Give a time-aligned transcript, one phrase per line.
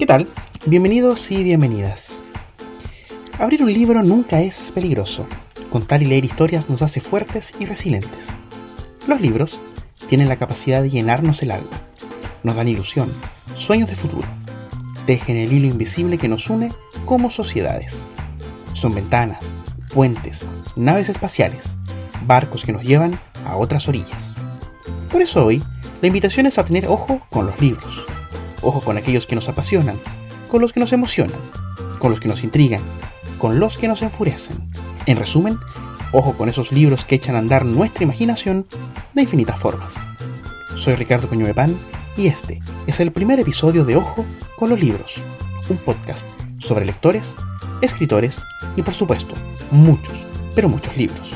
[0.00, 0.26] ¿Qué tal?
[0.64, 2.22] Bienvenidos y bienvenidas.
[3.38, 5.26] Abrir un libro nunca es peligroso.
[5.70, 8.30] Contar y leer historias nos hace fuertes y resilientes.
[9.06, 9.60] Los libros
[10.08, 11.82] tienen la capacidad de llenarnos el alma.
[12.42, 13.12] Nos dan ilusión,
[13.56, 14.26] sueños de futuro.
[15.04, 16.72] Tejen el hilo invisible que nos une
[17.04, 18.08] como sociedades.
[18.72, 19.54] Son ventanas,
[19.92, 21.76] puentes, naves espaciales,
[22.26, 24.34] barcos que nos llevan a otras orillas.
[25.12, 25.62] Por eso hoy,
[26.00, 28.06] la invitación es a tener ojo con los libros.
[28.62, 29.96] Ojo con aquellos que nos apasionan,
[30.48, 31.40] con los que nos emocionan,
[31.98, 32.82] con los que nos intrigan,
[33.38, 34.70] con los que nos enfurecen.
[35.06, 35.58] En resumen,
[36.12, 38.66] ojo con esos libros que echan a andar nuestra imaginación
[39.14, 40.06] de infinitas formas.
[40.76, 41.76] Soy Ricardo Coño Pan
[42.16, 44.24] y este es el primer episodio de Ojo
[44.56, 45.22] con los libros,
[45.68, 46.24] un podcast
[46.58, 47.36] sobre lectores,
[47.80, 48.44] escritores
[48.76, 49.34] y por supuesto
[49.70, 51.34] muchos, pero muchos libros.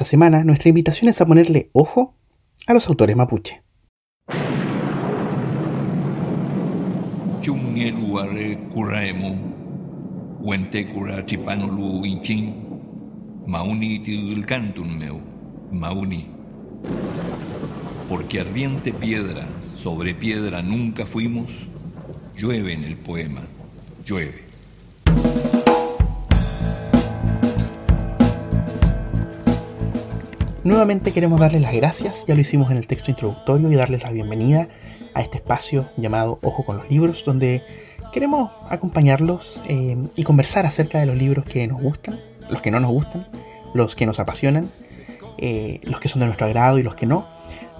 [0.00, 2.14] Esta semana nuestra invitación es a ponerle ojo
[2.66, 3.62] a los autores mapuche.
[18.08, 21.68] Porque ardiente piedra sobre piedra nunca fuimos,
[22.38, 23.42] llueve en el poema,
[24.06, 24.49] llueve.
[30.62, 34.10] Nuevamente queremos darles las gracias, ya lo hicimos en el texto introductorio, y darles la
[34.10, 34.68] bienvenida
[35.14, 37.62] a este espacio llamado Ojo con los Libros, donde
[38.12, 42.78] queremos acompañarlos eh, y conversar acerca de los libros que nos gustan, los que no
[42.78, 43.26] nos gustan,
[43.72, 44.70] los que nos apasionan,
[45.38, 47.26] eh, los que son de nuestro agrado y los que no,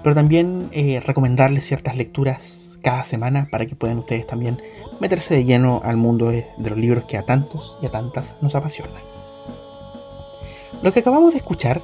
[0.01, 4.59] pero también eh, recomendarles ciertas lecturas cada semana para que puedan ustedes también
[4.99, 8.35] meterse de lleno al mundo de, de los libros que a tantos y a tantas
[8.41, 9.03] nos apasionan.
[10.81, 11.83] Lo que acabamos de escuchar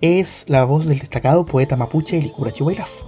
[0.00, 3.02] es la voz del destacado poeta mapuche Licura Chihuailaf.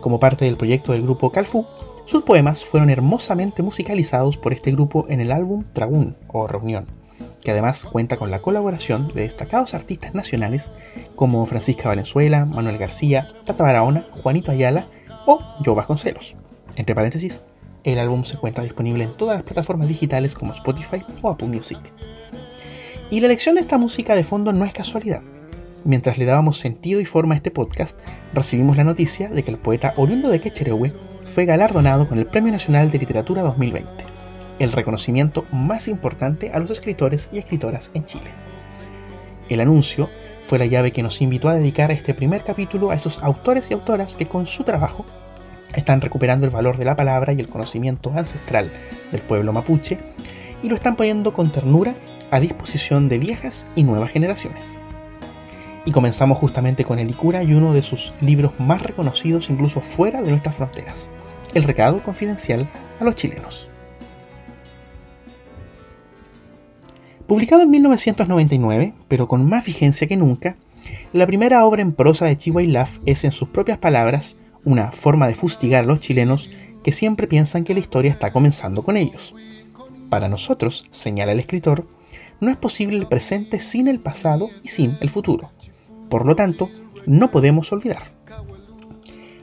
[0.00, 1.66] Como parte del proyecto del grupo Calfu,
[2.06, 6.86] sus poemas fueron hermosamente musicalizados por este grupo en el álbum Tragún o Reunión,
[7.42, 10.72] que además cuenta con la colaboración de destacados artistas nacionales
[11.14, 14.86] como Francisca Valenzuela, Manuel García, Tata Barahona, Juanito Ayala
[15.26, 16.36] o Joe Vasconcelos.
[16.76, 17.44] Entre paréntesis,
[17.84, 21.80] el álbum se encuentra disponible en todas las plataformas digitales como Spotify o Apple Music.
[23.10, 25.22] Y la elección de esta música de fondo no es casualidad
[25.84, 27.98] mientras le dábamos sentido y forma a este podcast,
[28.32, 30.92] recibimos la noticia de que el poeta oriundo de Quecherehue
[31.34, 34.04] fue galardonado con el Premio Nacional de Literatura 2020,
[34.58, 38.30] el reconocimiento más importante a los escritores y escritoras en Chile.
[39.48, 40.08] El anuncio
[40.42, 43.74] fue la llave que nos invitó a dedicar este primer capítulo a esos autores y
[43.74, 45.04] autoras que con su trabajo
[45.74, 48.70] están recuperando el valor de la palabra y el conocimiento ancestral
[49.10, 49.98] del pueblo mapuche
[50.62, 51.94] y lo están poniendo con ternura
[52.30, 54.80] a disposición de viejas y nuevas generaciones.
[55.84, 60.22] Y comenzamos justamente con el Icura y uno de sus libros más reconocidos incluso fuera
[60.22, 61.10] de nuestras fronteras,
[61.52, 62.68] El recado confidencial
[63.00, 63.68] a los chilenos.
[67.26, 70.56] Publicado en 1999, pero con más vigencia que nunca,
[71.12, 75.34] la primera obra en prosa de Chihuahilaf es, en sus propias palabras, una forma de
[75.34, 76.50] fustigar a los chilenos
[76.82, 79.34] que siempre piensan que la historia está comenzando con ellos.
[80.10, 81.86] Para nosotros, señala el escritor,
[82.40, 85.50] no es posible el presente sin el pasado y sin el futuro.
[86.08, 86.70] Por lo tanto,
[87.06, 88.12] no podemos olvidar.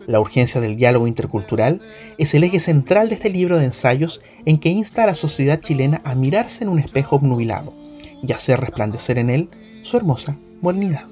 [0.08, 1.80] La urgencia del diálogo intercultural
[2.18, 5.60] es el eje central de este libro de ensayos en que insta a la sociedad
[5.62, 7.74] chilena a mirarse en un espejo obnubilado
[8.24, 9.50] y hacer resplandecer en él
[9.84, 11.06] su hermosa modernidad.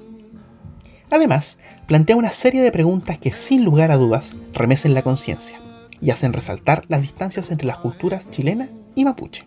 [1.10, 5.60] Además, plantea una serie de preguntas que sin lugar a dudas remecen la conciencia
[6.00, 9.46] y hacen resaltar las distancias entre las culturas chilena y mapuche.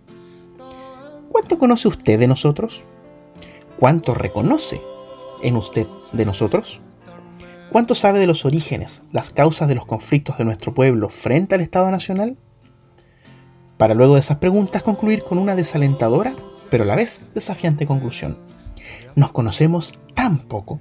[1.31, 2.83] ¿Cuánto conoce usted de nosotros?
[3.79, 4.81] ¿Cuánto reconoce
[5.43, 6.81] en usted de nosotros?
[7.71, 11.61] ¿Cuánto sabe de los orígenes, las causas de los conflictos de nuestro pueblo frente al
[11.61, 12.37] Estado Nacional?
[13.77, 16.35] Para luego de esas preguntas concluir con una desalentadora,
[16.69, 18.37] pero a la vez desafiante conclusión.
[19.15, 20.79] Nos conocemos tan poco.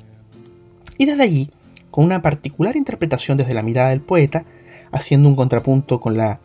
[0.99, 1.51] Y desde allí,
[1.91, 4.45] con una particular interpretación desde la mirada del poeta,
[4.93, 6.41] haciendo un contrapunto con la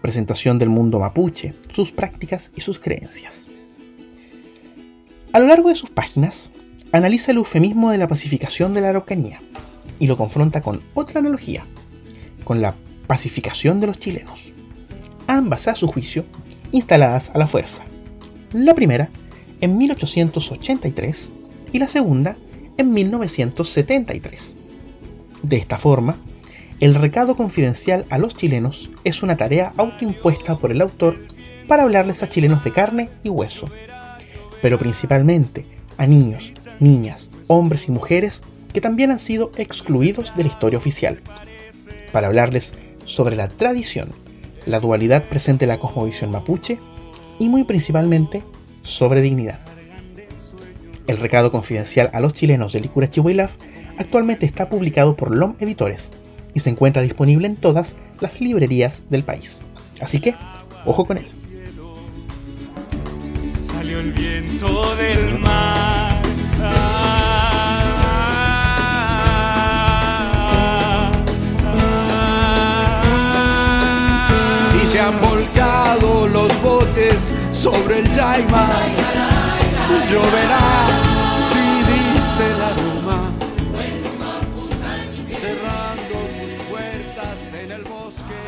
[0.00, 3.48] presentación del mundo mapuche, sus prácticas y sus creencias.
[5.32, 6.50] A lo largo de sus páginas,
[6.92, 9.40] analiza el eufemismo de la pacificación de la Araucanía
[9.98, 11.64] y lo confronta con otra analogía,
[12.44, 12.74] con la
[13.06, 14.52] pacificación de los chilenos.
[15.26, 16.24] Ambas, a su juicio,
[16.72, 17.84] instaladas a la fuerza.
[18.52, 19.10] La primera
[19.60, 21.30] en 1883
[21.72, 22.36] y la segunda
[22.76, 24.54] en 1973.
[25.42, 26.16] De esta forma,
[26.80, 31.16] el recado confidencial a los chilenos es una tarea autoimpuesta por el autor
[31.68, 33.68] para hablarles a chilenos de carne y hueso,
[34.62, 35.66] pero principalmente
[35.98, 38.42] a niños, niñas, hombres y mujeres
[38.72, 41.20] que también han sido excluidos de la historia oficial,
[42.12, 42.74] para hablarles
[43.04, 44.08] sobre la tradición,
[44.66, 46.78] la dualidad presente en la cosmovisión mapuche
[47.38, 48.42] y muy principalmente
[48.82, 49.58] sobre dignidad.
[51.06, 53.50] El recado confidencial a los chilenos de Licura Chihuahua
[53.98, 56.10] actualmente está publicado por LOM Editores
[56.54, 59.60] y se encuentra disponible en todas las librerías del país.
[60.00, 60.34] Así que,
[60.84, 61.26] ojo con él.
[74.90, 78.68] Se han volcado los botes sobre el Yaima.
[80.10, 80.88] Lloverá
[81.50, 83.30] si dice la Roma.
[85.40, 88.42] Cerrando sus puertas en el bosque.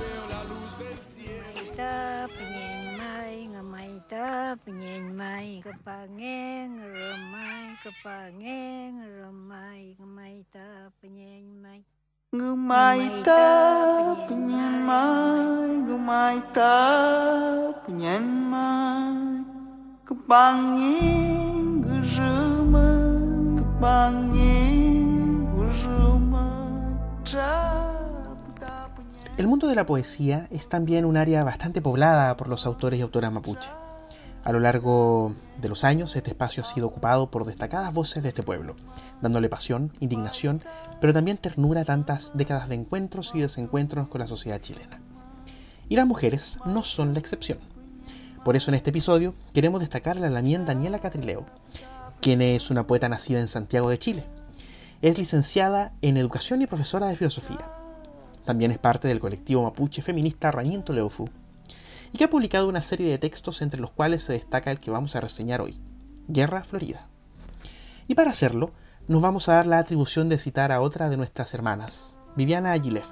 [0.00, 1.72] Veo la luz del cielo.
[29.36, 33.02] El mundo de la poesía es también un área bastante poblada por los autores y
[33.02, 33.70] autoras mapuche.
[34.46, 38.28] A lo largo de los años, este espacio ha sido ocupado por destacadas voces de
[38.28, 38.76] este pueblo,
[39.20, 40.62] dándole pasión, indignación,
[41.00, 45.00] pero también ternura a tantas décadas de encuentros y desencuentros con la sociedad chilena.
[45.88, 47.58] Y las mujeres no son la excepción.
[48.44, 51.44] Por eso en este episodio queremos destacar a la mien Daniela Catrileo,
[52.20, 54.22] quien es una poeta nacida en Santiago de Chile.
[55.02, 57.68] Es licenciada en Educación y profesora de Filosofía.
[58.44, 61.28] También es parte del colectivo mapuche feminista Rañinto Leofu,
[62.12, 64.90] y que ha publicado una serie de textos entre los cuales se destaca el que
[64.90, 65.80] vamos a reseñar hoy,
[66.28, 67.08] Guerra Florida.
[68.08, 68.72] Y para hacerlo,
[69.08, 73.08] nos vamos a dar la atribución de citar a otra de nuestras hermanas, Viviana Aguilef,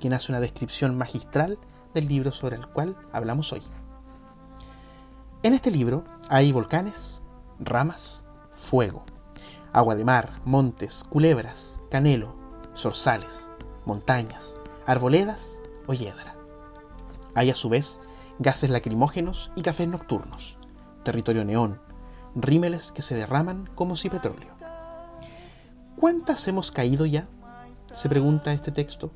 [0.00, 1.58] quien hace una descripción magistral
[1.92, 3.62] del libro sobre el cual hablamos hoy.
[5.42, 7.22] En este libro hay volcanes,
[7.58, 9.04] ramas, fuego,
[9.72, 12.34] agua de mar, montes, culebras, canelo,
[12.74, 13.50] zorzales,
[13.84, 14.56] montañas,
[14.86, 16.34] arboledas o hiedra.
[17.34, 18.00] Hay a su vez
[18.38, 20.58] gases lacrimógenos y cafés nocturnos,
[21.04, 21.80] territorio neón,
[22.34, 24.54] rímeles que se derraman como si petróleo.
[25.96, 27.28] ¿Cuántas hemos caído ya?
[27.92, 29.12] se pregunta este texto.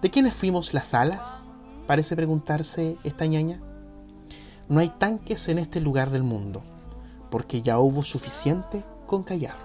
[0.00, 1.46] ¿De quiénes fuimos las alas?
[1.86, 3.60] parece preguntarse esta ñaña.
[4.68, 6.62] No hay tanques en este lugar del mundo,
[7.30, 9.56] porque ya hubo suficiente con callar.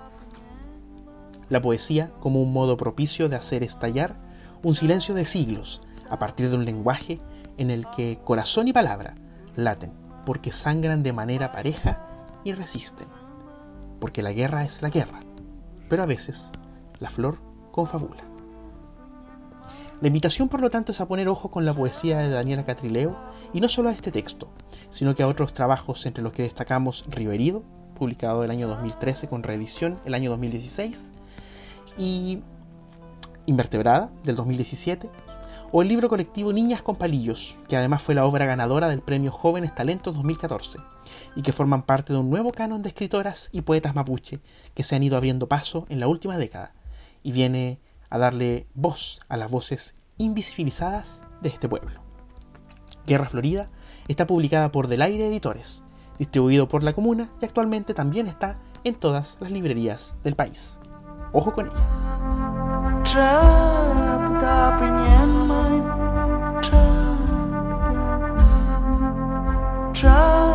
[1.50, 4.16] La poesía como un modo propicio de hacer estallar
[4.64, 7.20] un silencio de siglos a partir de un lenguaje
[7.58, 9.16] en el que corazón y palabra
[9.56, 9.92] laten,
[10.26, 12.02] porque sangran de manera pareja
[12.44, 13.08] y resisten.
[14.00, 15.20] Porque la guerra es la guerra,
[15.90, 16.52] pero a veces
[17.00, 17.40] la flor
[17.72, 18.24] confabula.
[20.00, 23.18] La invitación, por lo tanto, es a poner ojo con la poesía de Daniela Catrileo,
[23.52, 24.52] y no solo a este texto,
[24.92, 27.64] sino que a otros trabajos entre los que destacamos Río Herido,
[27.96, 31.12] publicado el año 2013 con reedición el año 2016,
[31.98, 32.44] y
[33.48, 35.10] Invertebrada, del 2017,
[35.72, 39.32] o el libro colectivo Niñas con Palillos, que además fue la obra ganadora del premio
[39.32, 40.80] Jóvenes Talentos 2014,
[41.36, 44.40] y que forman parte de un nuevo canon de escritoras y poetas mapuche
[44.74, 46.74] que se han ido abriendo paso en la última década,
[47.24, 52.00] y viene a darle voz a las voces invisibilizadas de este pueblo.
[53.06, 53.70] Guerra Florida
[54.08, 55.84] está publicada por Del Aire Editores,
[56.18, 60.80] distribuido por la comuna y actualmente también está en todas las librerías del país.
[61.32, 61.76] Ojo con ella.
[69.98, 70.47] 伤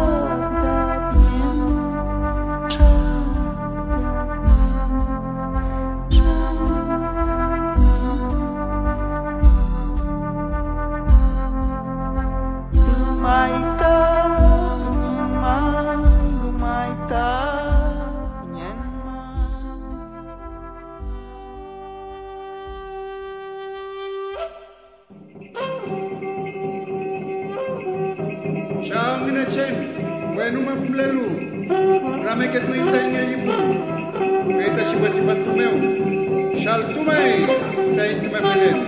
[30.92, 31.26] mlelu.
[32.26, 33.54] Rameke tuiteng eyipu
[34.56, 35.76] peita xiuatsipan tumeu
[36.62, 37.37] xaltumei
[37.96, 38.78] tein tumefelen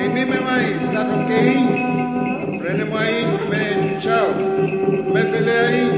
[0.00, 1.66] eimimemai tlatronkein
[2.64, 4.28] renemoain tumenchau
[5.14, 5.92] mefeleain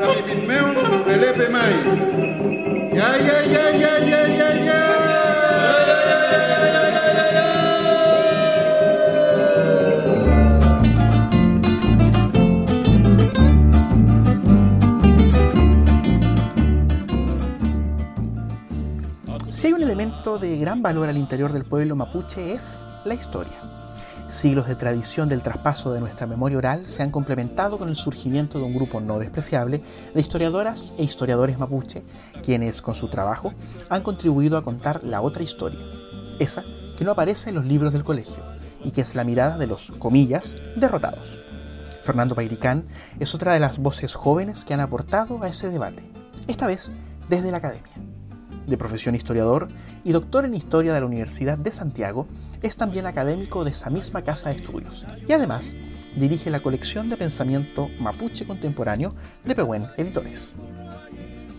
[0.00, 0.68] tamipinmeu
[1.06, 1.74] pelepemai
[20.58, 23.54] gran valor al interior del pueblo mapuche es la historia.
[24.28, 28.58] Siglos de tradición del traspaso de nuestra memoria oral se han complementado con el surgimiento
[28.58, 29.82] de un grupo no despreciable
[30.14, 32.02] de historiadoras e historiadores mapuche,
[32.44, 33.54] quienes con su trabajo
[33.88, 35.80] han contribuido a contar la otra historia,
[36.38, 36.64] esa
[36.98, 38.42] que no aparece en los libros del colegio
[38.84, 41.40] y que es la mirada de los, comillas, derrotados.
[42.02, 42.84] Fernando Pairicán
[43.20, 46.02] es otra de las voces jóvenes que han aportado a ese debate,
[46.46, 46.92] esta vez
[47.28, 48.05] desde la academia
[48.66, 49.68] de profesión historiador
[50.04, 52.26] y doctor en historia de la Universidad de Santiago,
[52.62, 55.76] es también académico de esa misma casa de estudios y además
[56.16, 60.54] dirige la colección de pensamiento mapuche contemporáneo de Pehuen Editores.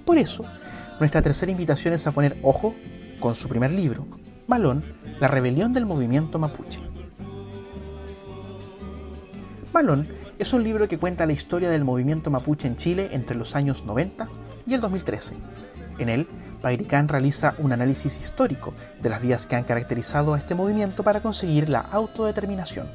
[0.05, 0.43] Por eso,
[0.99, 2.75] nuestra tercera invitación es a poner ojo
[3.19, 4.07] con su primer libro,
[4.47, 4.83] Malón,
[5.19, 6.79] la rebelión del movimiento mapuche.
[9.73, 10.07] Malón
[10.39, 13.83] es un libro que cuenta la historia del movimiento mapuche en Chile entre los años
[13.83, 14.29] 90
[14.65, 15.35] y el 2013.
[15.99, 16.27] En él
[16.61, 21.21] Pairicán realiza un análisis histórico de las vías que han caracterizado a este movimiento para
[21.21, 22.87] conseguir la autodeterminación.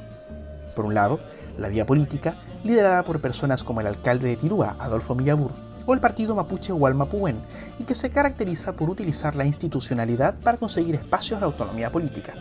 [0.75, 1.21] Por un lado,
[1.59, 5.52] la vía política, liderada por personas como el alcalde de Tirúa, Adolfo Millabur,
[5.85, 7.40] o el partido mapuche Hualmapuén,
[7.78, 12.35] y que se caracteriza por utilizar la institucionalidad para conseguir espacios de autonomía política.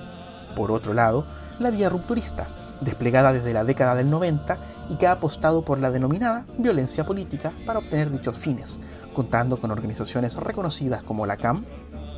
[0.55, 1.25] Por otro lado,
[1.59, 2.47] la vía rupturista,
[2.81, 4.57] desplegada desde la década del 90
[4.89, 8.79] y que ha apostado por la denominada violencia política para obtener dichos fines,
[9.13, 11.65] contando con organizaciones reconocidas como la CAM,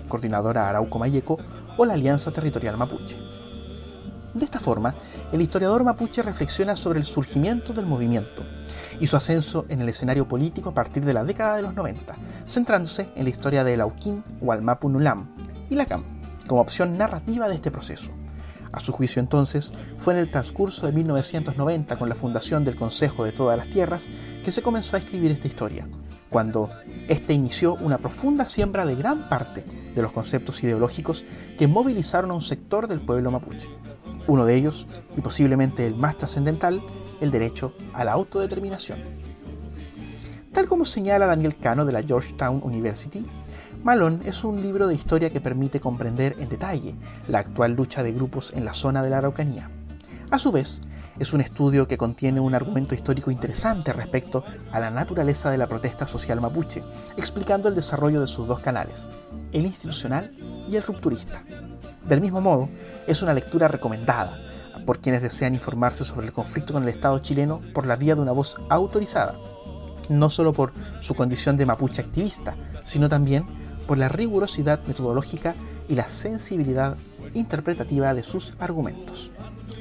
[0.08, 1.40] Coordinadora Arauco Mayeco
[1.78, 3.18] o la Alianza Territorial Mapuche.
[4.34, 4.96] De esta forma,
[5.32, 8.44] el historiador mapuche reflexiona sobre el surgimiento del movimiento
[9.00, 12.16] y su ascenso en el escenario político a partir de la década de los 90,
[12.48, 15.36] centrándose en la historia de Lauquín o Almapu Nulam
[15.70, 16.04] y la CAM
[16.48, 18.12] como opción narrativa de este proceso.
[18.72, 23.24] A su juicio entonces, fue en el transcurso de 1990 con la fundación del Consejo
[23.24, 24.08] de Todas las Tierras
[24.44, 25.88] que se comenzó a escribir esta historia,
[26.34, 26.72] cuando
[27.08, 29.64] éste inició una profunda siembra de gran parte
[29.96, 31.24] de los conceptos ideológicos
[31.60, 33.70] que movilizaron a un sector del pueblo mapuche.
[34.26, 36.82] Uno de ellos, y posiblemente el más trascendental,
[37.22, 38.98] el derecho a la autodeterminación.
[40.52, 43.24] Tal como señala Daniel Cano de la Georgetown University,
[43.84, 46.96] Malón es un libro de historia que permite comprender en detalle
[47.28, 49.70] la actual lucha de grupos en la zona de la Araucanía.
[50.32, 50.82] A su vez,
[51.20, 55.68] es un estudio que contiene un argumento histórico interesante respecto a la naturaleza de la
[55.68, 56.84] protesta social mapuche,
[57.18, 59.10] explicando el desarrollo de sus dos canales,
[59.52, 60.32] el institucional
[60.70, 61.44] y el rupturista.
[62.08, 62.70] Del mismo modo,
[63.08, 64.38] es una lectura recomendada
[64.86, 68.22] por quienes desean informarse sobre el conflicto con el Estado chileno por la vía de
[68.22, 69.36] una voz autorizada,
[70.10, 73.46] no solo por su condición de mapuche activista, sino también
[73.88, 75.56] por la rigurosidad metodológica
[75.88, 76.98] y la sensibilidad
[77.34, 79.32] interpretativa de sus argumentos.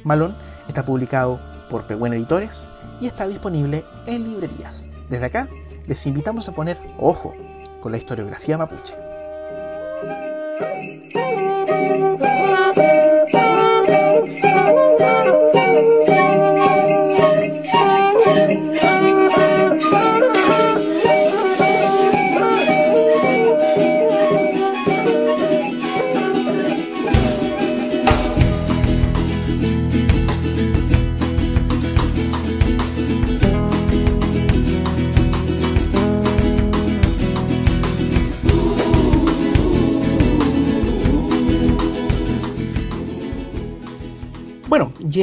[0.05, 0.35] Malón
[0.69, 4.89] está publicado por Pehuen Editores y está disponible en librerías.
[5.09, 5.49] Desde acá
[5.87, 7.35] les invitamos a poner ojo
[7.81, 8.95] con la historiografía mapuche.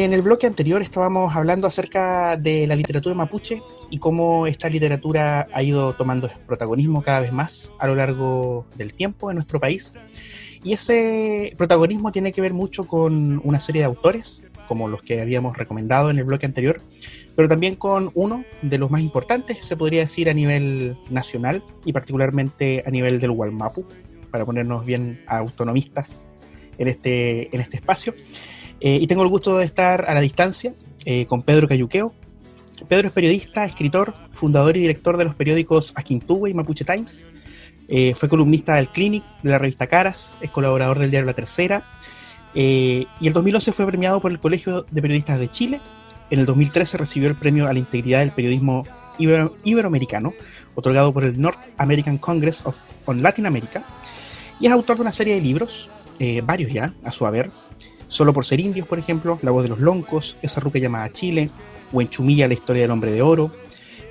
[0.02, 5.50] En el bloque anterior estábamos hablando acerca de la literatura mapuche y cómo esta literatura
[5.52, 9.94] ha ido tomando protagonismo cada vez más a lo largo del tiempo en nuestro país.
[10.64, 15.20] Y ese protagonismo tiene que ver mucho con una serie de autores, como los que
[15.20, 16.82] habíamos recomendado en el bloque anterior,
[17.36, 21.92] pero también con uno de los más importantes, se podría decir, a nivel nacional y
[21.92, 23.86] particularmente a nivel del Walmapu,
[24.32, 26.30] para ponernos bien autonomistas
[26.78, 28.14] en este, en este espacio.
[28.82, 30.74] Eh, y tengo el gusto de estar a la distancia
[31.06, 32.14] eh, con Pedro Cayuqueo.
[32.88, 37.30] Pedro es periodista, escritor, fundador y director de los periódicos Aquintuwe y Mapuche Times.
[37.90, 41.84] Eh, fue columnista del Clinic, de la revista Caras, es colaborador del diario La Tercera.
[42.54, 45.82] y el 2011 fue premiado por el Colegio de Periodistas de Chile.
[46.30, 48.86] En el 2013 recibió el premio a la integridad del periodismo
[49.18, 50.34] iberoamericano,
[50.76, 53.84] otorgado por el North American Congress of on Latin America.
[54.60, 55.90] Y es autor de una serie de libros,
[56.44, 57.52] varios ya, a su haber,
[58.10, 61.50] Solo por ser indios, por ejemplo, La voz de los loncos, Esa ruca llamada Chile,
[61.94, 63.52] o en Chumilla, La historia del hombre de oro,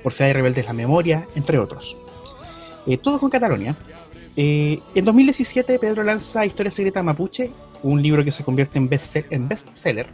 [0.04, 1.98] Orfea y Rebeldes la memoria, entre otros.
[2.86, 3.76] Eh, todo con Cataluña.
[4.36, 7.50] Eh, en 2017 Pedro lanza Historia Secreta Mapuche,
[7.82, 8.88] un libro que se convierte en
[9.48, 10.06] bestseller,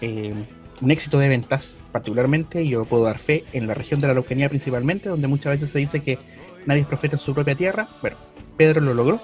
[0.00, 0.34] eh,
[0.80, 4.48] un éxito de ventas particularmente, yo puedo dar fe en la región de la Araucanía
[4.48, 6.18] principalmente, donde muchas veces se dice que
[6.66, 7.88] nadie es profeta en su propia tierra.
[8.00, 8.16] Bueno,
[8.56, 9.20] Pedro lo logró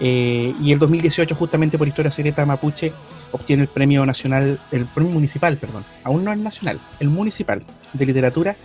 [0.00, 2.92] Eh, y el 2018, justamente por Historia Secreta Mapuche,
[3.32, 8.06] obtiene el premio nacional, el premio municipal, perdón, aún no el nacional, el municipal de
[8.06, 8.56] literatura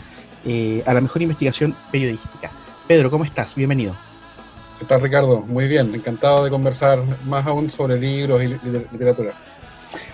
[0.46, 2.52] eh, a la mejor investigación periodística.
[2.88, 3.54] Pedro, ¿cómo estás?
[3.54, 3.96] Bienvenido.
[4.80, 5.42] ¿Qué tal, Ricardo?
[5.42, 9.34] Muy bien, encantado de conversar más aún sobre libros y literatura.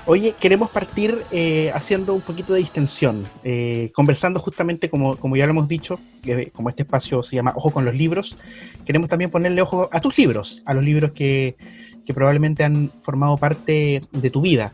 [0.08, 5.46] Oye, queremos partir eh, haciendo un poquito de distensión, eh, conversando justamente, como, como ya
[5.46, 8.36] lo hemos dicho, que, como este espacio se llama Ojo con los libros,
[8.84, 11.55] queremos también ponerle ojo a tus libros, a los libros que,
[12.03, 14.74] que probablemente han formado parte de tu vida.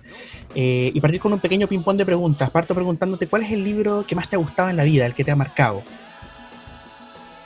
[0.55, 2.49] Eh, y partir con un pequeño ping-pong de preguntas.
[2.49, 5.13] Parto preguntándote cuál es el libro que más te ha gustado en la vida, el
[5.13, 5.83] que te ha marcado.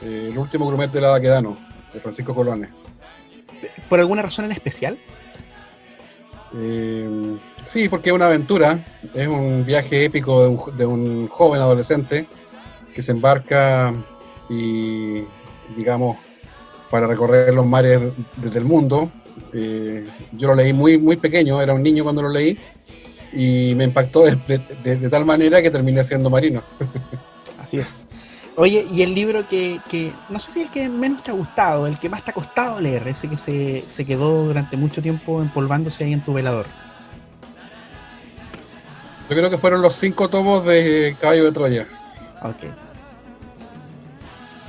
[0.02, 1.58] el último grumet de la Daquedano,
[1.92, 2.70] de Francisco Colones.
[3.90, 5.00] ¿Por alguna razón en especial?
[6.56, 12.28] Eh, Sí, porque es una aventura, es un viaje épico de un, joven adolescente
[12.94, 13.94] que se embarca
[14.50, 15.24] y,
[15.76, 16.18] digamos,
[16.90, 18.02] para recorrer los mares
[18.38, 19.12] del mundo.
[19.54, 22.58] Eh, yo lo leí muy, muy pequeño, era un niño cuando lo leí,
[23.32, 26.64] y me impactó de, tal manera que terminé siendo marino.
[27.62, 28.08] Así es.
[28.58, 31.88] Oye, y el libro que, que, no sé si el que menos te ha gustado,
[31.88, 35.42] el que más te ha costado leer, ese que se, se quedó durante mucho tiempo
[35.42, 36.66] empolvándose ahí en tu velador.
[39.30, 41.88] Yo creo que fueron los cinco tomos de Caballo de Troya.
[42.42, 42.58] Ok.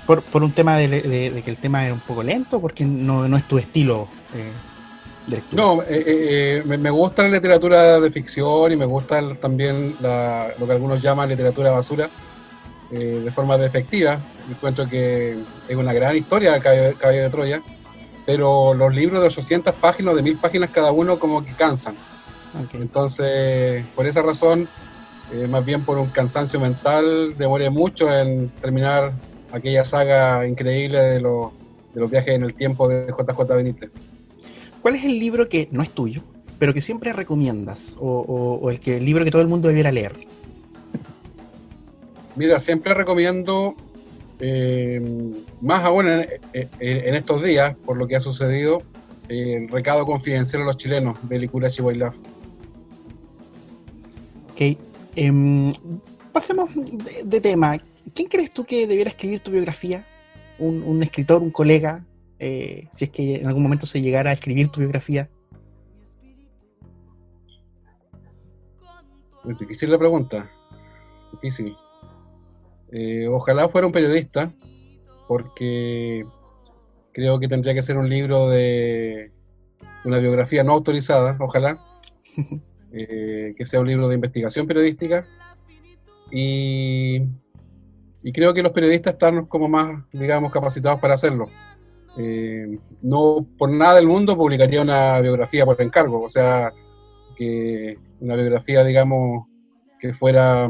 [0.07, 3.59] Por, un tema de, que el tema es un poco lento, porque no, es tu
[3.59, 4.53] estilo eh,
[5.27, 5.63] de lectura.
[5.63, 10.73] No, eh, eh, me, gusta la literatura de ficción y me gusta también lo que
[10.73, 12.09] algunos llaman literatura basura
[12.99, 14.19] de forma efectiva.
[14.51, 15.37] Encuentro que
[15.69, 17.63] es una gran historia Caballo, Caballo de Troya,
[18.27, 21.97] pero los libros de 800 páginas, de 1000 páginas cada uno, como que cansan
[22.75, 24.69] entonces, por esa razón,
[25.33, 29.13] eh, más bien por un cansancio mental, demoré mucho en terminar
[29.53, 31.51] aquella saga increíble de, los,
[32.11, 33.91] viajes en el tiempo de JJ Benítez.
[34.81, 36.23] ¿Cuál es el libro que no es tuyo,
[36.59, 37.97] pero que siempre recomiendas?
[38.01, 40.13] O, el, que, el libro que todo el mundo debiera leer.
[42.35, 43.75] Mira, siempre recomiendo,
[44.41, 45.01] eh,
[45.61, 48.83] más aún en, estos días, por lo que ha sucedido,
[49.29, 52.13] el recado confidencial a los chilenos de Licura Chihuahua.
[54.53, 54.79] Ok.
[55.15, 55.73] Em,
[56.33, 56.71] pasemos
[57.25, 57.79] de, tema.
[58.15, 60.07] ¿Quién crees tú que debiera escribir tu biografía?
[60.59, 62.05] ¿Un, escritor, un colega?
[62.39, 65.29] Eh, si es que en algún momento se llegara a escribir tu biografía.
[69.59, 70.51] difícil la pregunta.
[71.33, 71.77] Difícil.
[72.93, 74.53] Eh, ojalá fuera un periodista,
[75.27, 76.25] porque
[77.13, 79.33] creo que tendría que ser un libro de
[80.05, 81.79] una biografía no autorizada, ojalá.
[82.95, 85.27] Eh, que sea un libro de investigación periodística.
[86.31, 87.23] Y,
[88.35, 91.47] creo que los periodistas están como más, digamos, capacitados para hacerlo.
[92.19, 96.71] Eh, no por nada del mundo publicaría una biografía por encargo, o sea,
[97.35, 99.47] que una biografía, digamos,
[99.99, 100.69] que fuera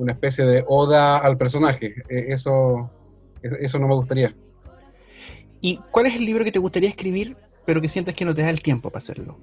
[0.00, 1.94] una especie de oda al personaje.
[2.08, 2.90] E, eso,
[3.42, 4.34] eso no me gustaría.
[5.60, 7.36] ¿Y cuál es el libro que te gustaría escribir,
[7.66, 9.36] pero que sientes que no te da el tiempo para hacerlo?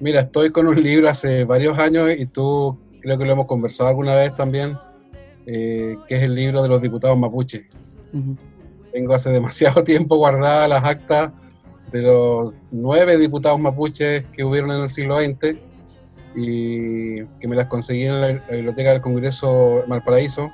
[0.00, 3.88] Mira, estoy con un libro hace varios años y tú creo que lo hemos conversado
[3.88, 4.76] alguna vez también,
[5.46, 7.68] eh, que es el libro de los diputados mapuche.
[8.92, 11.30] Tengo hace demasiado tiempo guardadas las actas
[11.92, 15.67] de los nueve diputados mapuches que hubieron en el siglo XX
[16.38, 20.52] y que me las conseguí en la, biblioteca del Congreso Malparaíso.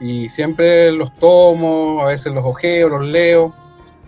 [0.00, 3.54] Y siempre los tomo, a veces los ojeo, los leo.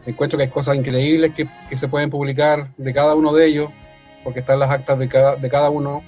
[0.05, 3.70] Encuentro que hay cosas increíbles que, que se pueden publicar de cada uno de ellos
[4.23, 6.03] porque están las actas de cada, de cada uno.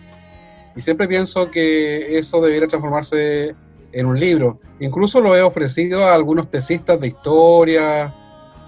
[0.74, 3.54] Y siempre pienso que eso debiera transformarse
[3.92, 4.60] en un libro.
[4.80, 8.12] Incluso lo he ofrecido a algunos tesistas de historia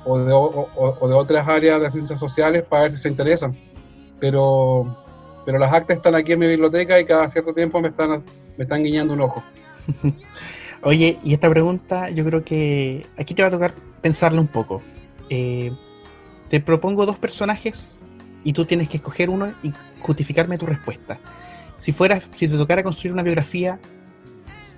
[0.07, 3.55] o de, o, de otras áreas de ciencias sociales para ver si se interesan.
[4.21, 5.08] Pero,
[5.49, 9.15] pero las actas están aquí en mi biblioteca y cada cierto tiempo me están, guiñando
[9.15, 9.43] un ojo.
[10.83, 14.83] Oye, y esta pregunta yo creo que aquí te va a tocar pensarlo un poco.
[15.31, 15.73] Eh,
[16.51, 17.99] te propongo dos personajes
[18.45, 21.19] y tú tienes que escoger uno y justificarme tu respuesta.
[21.79, 23.81] Si fuera, si te tocara construir una biografía,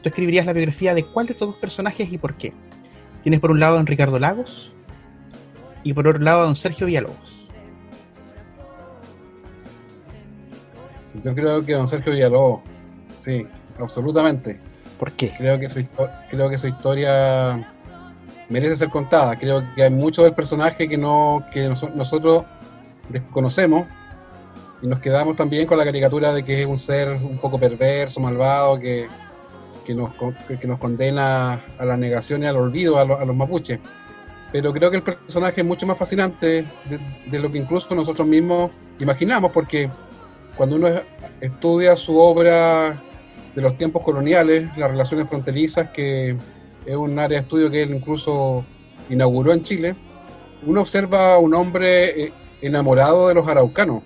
[0.03, 2.53] tú escribirías la biografía de cuál de estos dos personajes y por qué.
[3.25, 4.71] Tienes por un lado a don Ricardo Lagos
[5.83, 7.40] y por otro lado a don Sergio Villalobos.
[11.23, 12.61] Yo creo que don Sergio Villalobos,
[13.17, 13.47] sí,
[13.79, 14.59] absolutamente.
[14.99, 15.33] ¿Por qué?
[15.37, 15.85] Creo que su,
[16.31, 17.67] creo que su historia
[18.49, 19.37] merece ser contada.
[19.37, 22.45] Creo que hay mucho del personaje que no que nosotros
[23.09, 23.87] desconocemos
[24.83, 28.21] y nos quedamos también con la caricatura de que es un ser un poco perverso,
[28.21, 29.07] malvado, que,
[29.85, 30.11] que, nos,
[30.61, 33.79] que nos condena a la negación y al olvido a, los mapuches.
[34.53, 36.65] pero creo que el personaje es mucho más fascinante
[37.27, 39.91] de, lo que incluso nosotros mismos imaginamos, porque
[40.57, 40.89] cuando uno
[41.41, 43.03] estudia su obra
[43.55, 46.37] de los tiempos coloniales, las relaciones fronterizas, que
[46.87, 48.65] es un área de estudio que él incluso
[49.09, 49.95] inauguró en Chile,
[50.67, 52.33] uno observa a un hombre eh,
[52.63, 54.03] enamorado de los araucanos,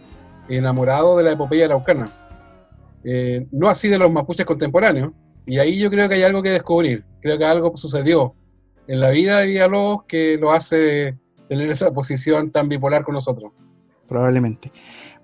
[0.49, 2.07] enamorado de la epopeya araucana,
[3.05, 5.13] eh, no así de los mapuches contemporáneos,
[5.47, 8.35] y ahí yo creo que hay algo que descubrir, creo que algo sucedió
[8.87, 11.17] en la vida de Villalobos que lo hace
[11.49, 13.53] tener esa posición tan bipolar con nosotros.
[14.07, 14.73] Probablemente.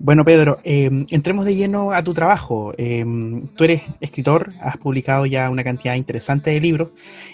[0.02, 2.72] Bueno, Pedro, em, entremos de lleno a tu trabajo.
[2.78, 6.88] Em, tú eres escritor, has publicado ya una cantidad interesante de libros.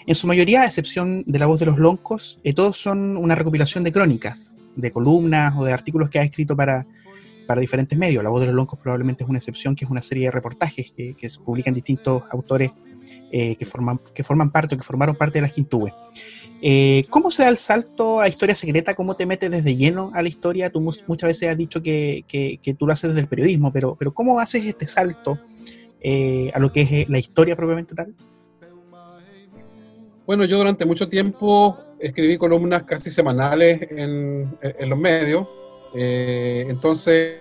[0.05, 3.35] En su mayoría, a excepción de La voz de los loncos, eh, todos son una
[3.35, 6.85] recopilación de crónicas, de columnas o de artículos que has escrito para,
[7.47, 8.21] para diferentes medios.
[8.21, 10.91] La voz de los loncos probablemente es una excepción, que es una serie de reportajes
[10.91, 12.71] que, que se publican distintos autores
[13.31, 15.93] eh, que, forman, que forman parte o que formaron parte de las Quintúes.
[16.61, 18.95] Eh, ¿Cómo se da el salto a Historia Secreta?
[18.95, 20.69] ¿Cómo te metes desde lleno a la historia?
[20.69, 24.13] Tú muchas veces has dicho que, que, tú lo haces desde el periodismo, pero, pero
[24.13, 25.39] ¿cómo haces este salto
[26.01, 28.13] eh, a lo que es la historia propiamente tal?
[30.25, 35.47] Bueno, yo durante mucho tiempo escribí columnas casi semanales en, en los medios,
[35.93, 37.39] entonces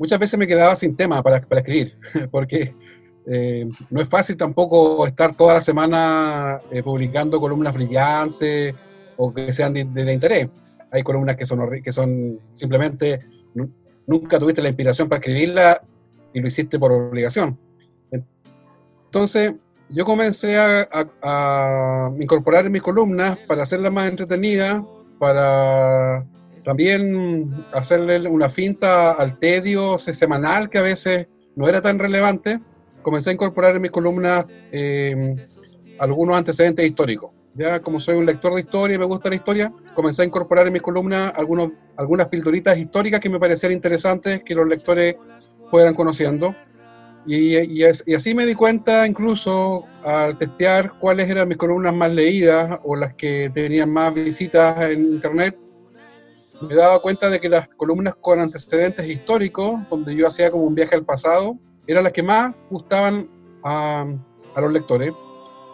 [0.00, 1.94] muchas veces me quedaba sin tema para, para escribir,
[2.30, 2.74] porque
[3.32, 8.74] eh, no es fácil tampoco estar toda la semana eh, publicando columnas brillantes
[9.16, 10.48] o que sean de, interés.
[10.90, 13.20] Hay columnas que son, que son simplemente,
[14.04, 15.80] nunca tuviste la inspiración para escribirla
[16.34, 17.56] y lo hiciste por obligación.
[19.04, 19.52] Entonces,
[19.88, 20.88] yo comencé a,
[21.22, 24.82] a incorporar en mis columnas para hacerlas más entretenidas,
[25.20, 26.26] para
[26.64, 32.58] también hacerle una finta al tedio semanal que a veces no era tan relevante
[33.02, 35.36] comencé a incorporar en mis columnas eh,
[35.98, 37.30] algunos antecedentes históricos.
[37.54, 40.66] Ya como soy un lector de historia y me gusta la historia, comencé a incorporar
[40.66, 45.16] en mis columnas algunos, algunas pildoritas históricas que me parecían interesantes que los lectores
[45.68, 46.54] fueran conociendo.
[47.26, 52.78] Y, y, así me di cuenta incluso al testear cuáles eran mis columnas más leídas
[52.82, 55.58] o las que tenían más visitas en internet,
[56.62, 60.74] me daba cuenta de que las columnas con antecedentes históricos, donde yo hacía como un
[60.74, 63.28] viaje al pasado, eran las que más gustaban
[63.64, 64.06] a,
[64.56, 65.12] los lectores.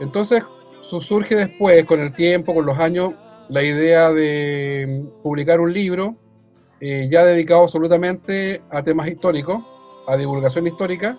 [0.00, 0.42] Entonces
[0.82, 3.14] surge después, con el tiempo, con los años,
[3.48, 6.16] la idea de publicar un libro
[6.80, 9.64] eh, ya dedicado absolutamente a temas históricos,
[10.06, 11.18] a divulgación histórica,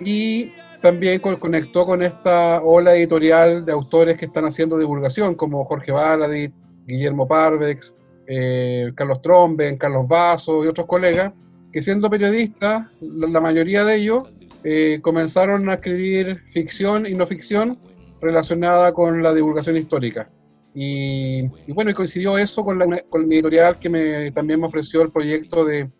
[0.00, 5.92] y también conectó con esta ola editorial de autores que están haciendo divulgación, como Jorge
[5.92, 6.52] Baladit,
[6.86, 7.94] Guillermo Parvex,
[8.26, 11.32] eh, Carlos Tromben, Carlos Vaso y otros colegas,
[11.72, 14.28] que siendo periodistas, la, mayoría de ellos
[14.64, 17.78] eh, comenzaron a escribir ficción y no ficción
[18.20, 20.30] relacionada con la divulgación histórica.
[20.74, 25.10] Y, bueno, y coincidió eso con, la, con editorial que me, también me ofreció el
[25.10, 25.90] proyecto de,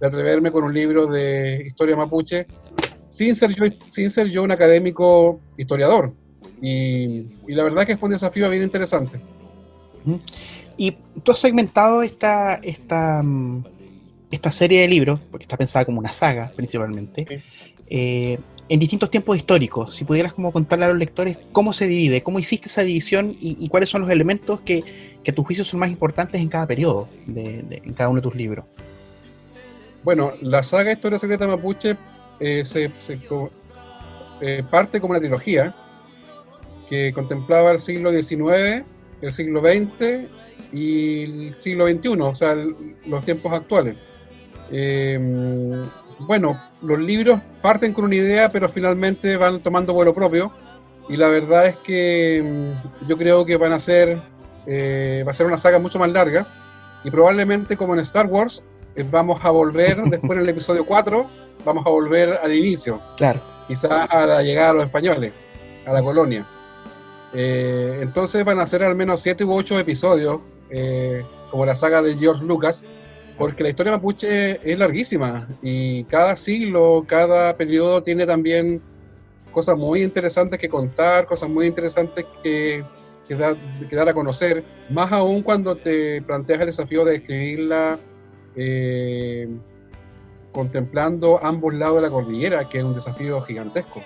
[0.00, 2.46] atreverme con un libro de historia mapuche,
[3.08, 6.12] sin ser yo, sin ser yo un académico historiador.
[6.60, 9.20] Y, y la verdad que fue un desafío bien interesante.
[10.76, 13.64] Y tú has segmentado esta, esta, mm,
[14.32, 17.42] esta serie de libros, porque está pensada como una saga principalmente,
[17.88, 19.94] eh, en distintos tiempos históricos.
[19.94, 23.68] Si pudieras como contarle a los lectores cómo se divide, cómo hiciste esa división y,
[23.68, 24.82] cuáles son los elementos que,
[25.22, 28.22] que, a tus juicios son más importantes en cada periodo, de, en cada uno de
[28.22, 28.64] tus libros.
[30.04, 31.96] Bueno, la saga Historia Secreta Mapuche
[32.40, 32.90] eh, se,
[34.40, 35.76] eh, parte como una trilogía
[36.88, 38.84] que contemplaba el siglo XIX,
[39.20, 40.28] el siglo XX
[40.72, 42.56] y el siglo XXI, o sea,
[43.06, 43.96] los tiempos actuales.
[44.72, 45.84] Em,
[46.20, 50.50] bueno, los libros parten con una idea, pero finalmente van tomando vuelo propio.
[51.08, 52.72] Y la verdad es que em,
[53.06, 54.20] yo creo que van a ser,
[54.66, 56.46] eh, va a ser una saga mucho más larga.
[57.04, 58.62] Y probablemente como en Star Wars,
[58.96, 61.26] eh, vamos a volver después en el episodio 4,
[61.64, 63.00] vamos a volver al inicio.
[63.16, 63.40] Claro.
[63.68, 65.32] Quizás a la llegada de los españoles,
[65.86, 66.46] a la colonia.
[67.34, 70.40] Eh, entonces van a ser al menos 7 u 8 episodios,
[71.50, 72.82] como la saga de George Lucas,
[73.38, 78.80] porque la historia mapuche es larguísima y cada siglo, cada periodo tiene también
[79.52, 82.84] cosas muy interesantes que contar, cosas muy interesantes que,
[83.28, 87.98] que, dar a conocer, más aún cuando te planteas el desafío de escribirla
[88.56, 89.48] eh,
[90.52, 94.02] contemplando ambos lados de la cordillera, que es un desafío gigantesco.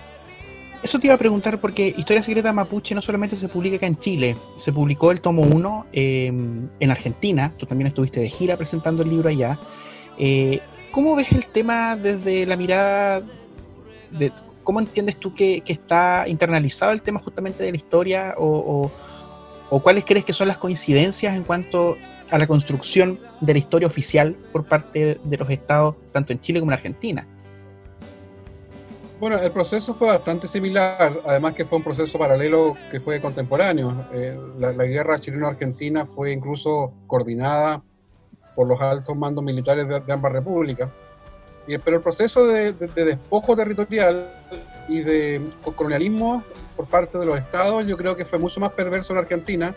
[0.83, 3.97] Eso te iba a preguntar porque Historia Secreta Mapuche no solamente se publica acá en
[3.97, 9.03] Chile, se publicó el tomo 1 em, en Argentina, tú también estuviste de gira presentando
[9.03, 9.59] el libro allá.
[10.17, 10.61] Eh,
[10.91, 13.23] ¿Cómo ves el tema desde la mirada
[14.11, 14.31] de
[14.63, 18.91] cómo entiendes tú que, está internalizado el tema justamente de la historia o,
[19.69, 21.97] ¿O cuáles crees que son las coincidencias en cuanto
[22.29, 26.59] a la construcción de la historia oficial por parte de los estados, tanto en Chile
[26.59, 27.27] como en Argentina?
[29.19, 34.05] Bueno, el proceso fue bastante similar, además que fue un proceso paralelo que fue contemporáneo.
[34.13, 37.81] Eh, la, guerra chileno-argentina fue incluso coordinada
[38.55, 40.91] por los altos mandos militares de, ambas repúblicas.
[41.65, 44.29] Y, pero el proceso de, despojo territorial
[44.87, 45.41] y de
[45.75, 46.43] colonialismo
[46.75, 49.73] por parte de los estados yo creo que fue mucho más perverso en Argentina,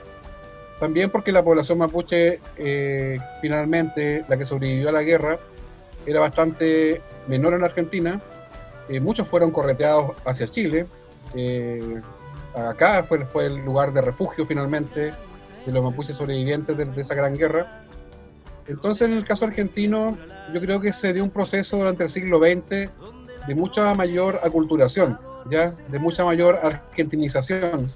[0.79, 5.38] también porque la población mapuche eh, finalmente, la que sobrevivió a la guerra,
[6.05, 8.20] era bastante menor en Argentina
[8.90, 10.87] eh, muchos fueron correteados hacia Chile.
[11.35, 12.00] Eh,
[12.55, 15.12] acá fue, el lugar de refugio finalmente
[15.64, 17.85] de los mapuches sobrevivientes de, esa gran guerra.
[18.66, 20.16] Entonces, en el caso argentino,
[20.53, 22.90] yo creo que se dio un proceso durante el siglo XX
[23.46, 25.18] de mucha mayor aculturación,
[25.50, 25.70] ¿ya?
[25.70, 27.87] de mucha mayor argentinización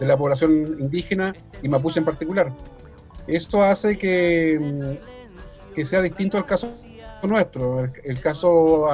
[0.00, 2.52] de la población indígena y mapuche en particular.
[3.28, 4.98] Esto hace que,
[5.74, 6.68] que sea distinto al caso
[7.28, 7.88] nuestro.
[8.04, 8.90] El, caso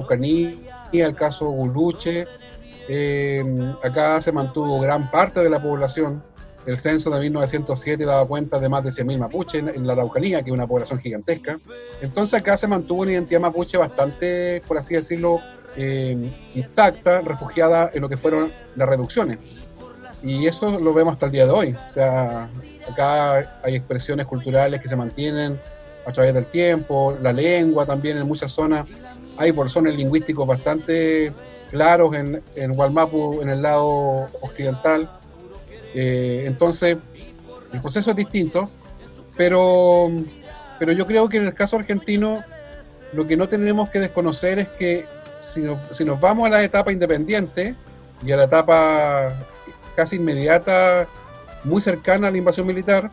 [0.00, 0.52] Araucanía,
[0.92, 2.26] el caso Guluche.
[2.88, 3.44] Eh,
[3.84, 6.22] acá se mantuvo gran parte de la población.
[6.66, 10.50] El censo de 1907 daba cuenta de más de 100.000 mapuches en, la Araucanía, que
[10.50, 11.58] es una población gigantesca.
[12.02, 15.40] Entonces acá se mantuvo una identidad mapuche bastante, por así decirlo,
[15.76, 19.38] eh, intacta, refugiada en lo que fueron las reducciones.
[20.22, 21.76] Y eso lo vemos hasta el día de hoy.
[21.88, 22.50] O sea,
[22.90, 25.58] acá hay expresiones culturales que se mantienen
[26.06, 28.86] a través del tiempo, la lengua también en muchas zonas
[29.36, 31.32] hay bolsones lingüísticos bastante
[31.70, 35.10] claros en, en en el lado occidental.
[35.94, 36.98] Eh, entonces,
[37.72, 38.68] el proceso es distinto,
[39.36, 40.10] pero,
[40.78, 42.44] pero yo creo que en el caso argentino
[43.12, 45.06] lo que no tenemos que desconocer es que
[45.40, 47.74] si, si nos vamos a la etapa independiente
[48.24, 49.32] y a la etapa
[49.96, 51.06] casi inmediata,
[51.64, 53.10] muy cercana a la invasión militar,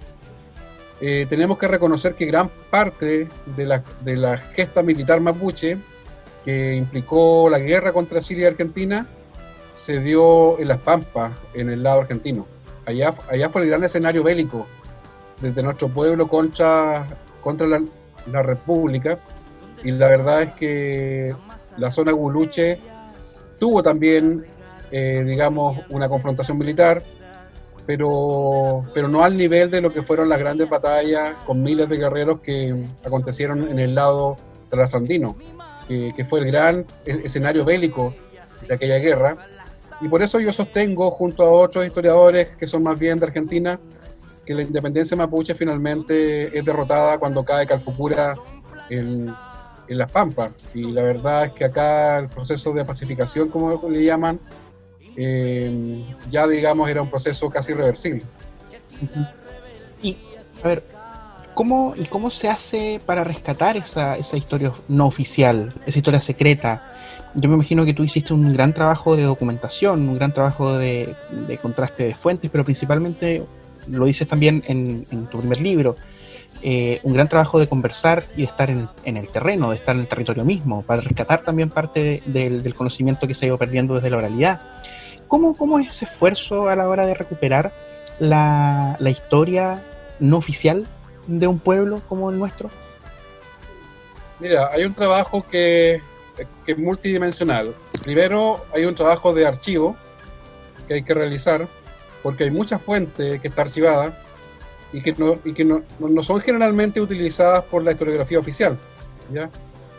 [0.99, 5.77] eh, tenemos que reconocer que gran parte de la, de la gesta militar mapuche
[6.43, 9.05] que implicó la guerra contra Chile y Argentina
[9.73, 12.47] se dio en Las Pampas, en el lado argentino.
[12.85, 14.65] Allá, allá fue el gran escenario bélico
[15.39, 17.05] desde nuestro pueblo contra,
[17.41, 19.19] contra la, República.
[19.83, 21.35] Y la verdad es que
[21.77, 22.79] la zona Guluche
[23.59, 24.45] tuvo también,
[24.91, 27.03] eh, digamos, una confrontación militar,
[27.87, 31.97] pero, pero no al nivel de lo que fueron las grandes batallas con miles de
[31.97, 34.35] guerreros que acontecieron en el lado
[34.69, 35.35] trasandino
[35.87, 38.13] que, fue el gran e-, escenario bélico
[38.67, 39.37] de aquella guerra.
[40.01, 43.79] Y por eso yo sostengo, junto a otros historiadores que son más bien de Argentina,
[44.45, 48.35] que la independencia mapuche finalmente es derrotada cuando cae Calfucura
[48.89, 49.33] en,
[49.87, 50.51] en Las Pampas.
[50.73, 54.39] Y la verdad es que acá el proceso de pacificación, como le llaman,
[55.17, 58.23] eh, ya digamos era un proceso casi irreversible.
[60.01, 60.15] Y,
[60.63, 60.83] a ver,
[61.57, 66.93] ¿Cómo, ¿Y cómo se hace para rescatar esa, esa historia no oficial, esa historia secreta?
[67.33, 71.15] Yo me imagino que tú hiciste un gran trabajo de documentación, un gran trabajo de,
[71.59, 73.41] contraste de fuentes, pero principalmente
[73.89, 75.95] lo dices también en, tu primer libro,
[76.61, 80.01] eh, un gran trabajo de conversar y de estar en, el terreno, de estar en
[80.01, 84.11] el territorio mismo, para rescatar también parte del conocimiento que se ha ido perdiendo desde
[84.11, 84.61] la oralidad.
[85.27, 87.73] ¿Cómo, ¿Cómo, es ese esfuerzo a la hora de recuperar
[88.19, 89.83] la, la historia
[90.19, 90.87] no oficial
[91.27, 92.69] de un pueblo como el nuestro?
[94.39, 96.01] Mira, hay un trabajo que,
[96.67, 97.73] es multidimensional.
[98.03, 99.95] Primero, hay un trabajo de archivo
[100.87, 101.67] que hay que realizar,
[102.21, 104.17] porque hay mucha fuente que está archivada
[104.93, 108.77] y que no, y que no, no son generalmente utilizadas por la historiografía oficial.
[109.33, 109.49] ¿ya?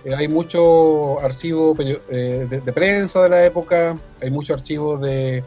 [0.05, 5.43] Eh, hay mucho archivo eh, de, prensa de la época, hay mucho archivo de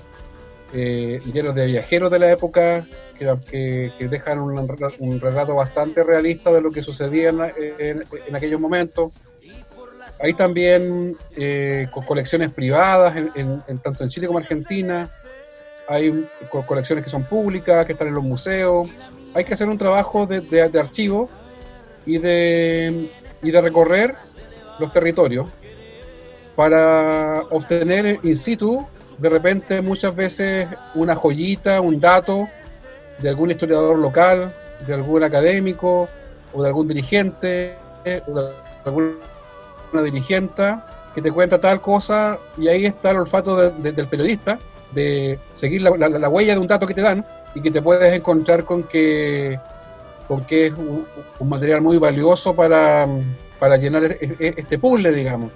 [0.74, 2.86] eh, de viajeros de la época
[3.20, 9.12] que, dejan un, relato bastante realista de lo que sucedía en, aquellos momentos.
[10.22, 15.10] Hay también eh, colecciones privadas, en, tanto en Chile como en Argentina.
[15.88, 16.26] Hay
[16.66, 18.88] colecciones que son públicas, que están en los museos.
[19.34, 21.30] Hay que hacer un trabajo de, archivo
[22.06, 23.12] y de,
[23.44, 24.16] y de recorrer
[24.82, 25.48] los territorios
[26.56, 28.86] para obtener in situ
[29.17, 32.50] de repente muchas veces una joyita, un dato
[33.20, 34.54] de algún historiador local,
[34.86, 36.10] de algún académico
[36.54, 37.78] o de algún dirigente
[38.28, 38.52] o de
[38.86, 40.76] alguna dirigente
[41.13, 44.58] que te cuenta tal cosa y ahí está el olfato del periodista
[44.94, 48.63] de seguir la, huella de un dato que te dan y que te puedes encontrar
[48.63, 49.60] con que,
[50.28, 51.06] con que es un,
[51.48, 53.08] material muy valioso para,
[53.62, 55.52] para llenar e, e, este puzzle, digamos.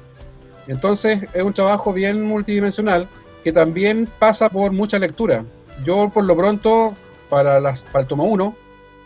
[0.67, 3.07] Entonces es un trabajo bien multidimensional
[3.43, 5.43] que también pasa por mucha lectura.
[5.83, 6.93] Yo por lo pronto
[7.31, 8.55] para, las, para el tomo 1,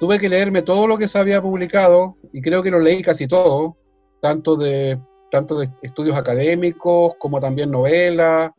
[0.01, 3.25] tuve que leerme todo lo que se había publicado, y creo que lo leí casi
[3.25, 3.77] todo,
[4.21, 4.99] tanto de,
[5.31, 8.51] tanto de estudios académicos como también novelas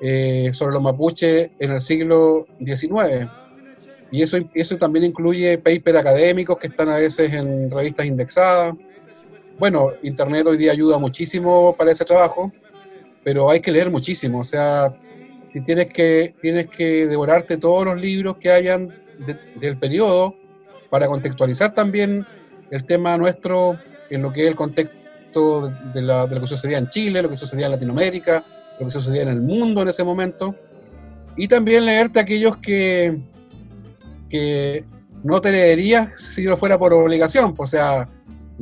[0.00, 3.28] eh, sobre los mapuches en el siglo XIX.
[4.12, 8.76] Y eso, eso también incluye papers académicos que están a veces en revistas indexadas.
[9.58, 12.52] Bueno, Internet hoy día ayuda muchísimo para ese trabajo,
[13.22, 14.40] pero hay que leer muchísimo.
[14.40, 14.94] O sea,
[15.64, 18.88] tienes que, tienes que devorarte todos los libros que hayan
[19.56, 20.34] del periodo
[20.90, 22.26] para contextualizar también
[22.70, 23.78] el tema nuestro
[24.10, 27.30] en lo que es el contexto de, la, de lo que sucedía en Chile, lo
[27.30, 28.44] que sucedía en Latinoamérica,
[28.80, 30.54] lo que sucedía en el mundo en ese momento.
[31.36, 33.18] Y también leerte aquellos que,
[34.28, 34.84] que
[35.22, 37.54] no te leerías si no fuera por obligación.
[37.56, 38.06] O sea,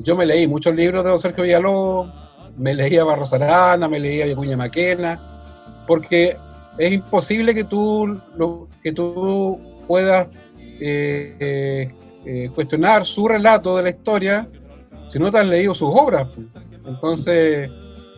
[0.02, 2.10] yo me leí muchos libros de don Sergio Villalobos,
[2.56, 5.20] me leía Barros Arana, me leía Vicuña Maquena,
[5.86, 6.36] porque
[6.78, 10.28] es imposible que tú, lo, que tú puedas
[10.80, 14.48] eh, eh, eh, cuestionar su relato de la historia
[15.06, 16.28] si no te has leído sus obras.
[16.86, 17.70] Entonces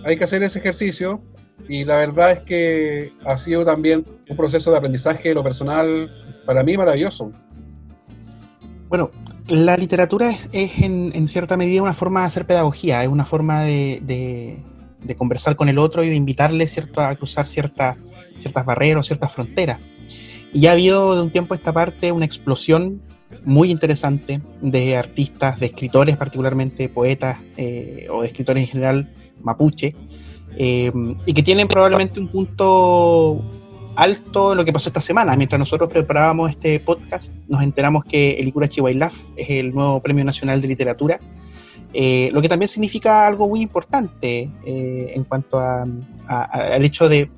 [0.05, 1.23] hay que hacer ese ejercicio
[1.69, 6.11] y la verdad es que ha sido también un proceso de aprendizaje de lo personal
[6.45, 7.33] para mí maravilloso.
[8.89, 9.11] Bueno,
[9.49, 14.59] la literatura es, en, cierta medida una forma de hacer pedagogía, es una forma de,
[15.17, 17.97] conversar con el otro y de invitarle cierto, a cruzar ciertas
[18.65, 19.79] barreras, ciertas fronteras.
[20.53, 23.03] Y ya ha habido de un tiempo a esta parte una explosión
[23.45, 29.97] muy interesante de artistas, de escritores particularmente, poetas eh, o de escritores en general mapuche,
[30.57, 30.93] eh,
[31.25, 33.43] y que tienen probablemente un punto
[33.97, 35.37] alto lo que pasó esta semana.
[35.37, 40.25] Mientras nosotros preparábamos este podcast, nos enteramos que el Icura Chihuailaf es el nuevo Premio
[40.25, 41.19] Nacional de Literatura,
[41.95, 47.29] eh, lo que también significa algo muy importante eh, en cuanto al hecho de,